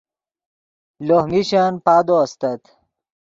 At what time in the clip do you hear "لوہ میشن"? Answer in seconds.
1.07-1.73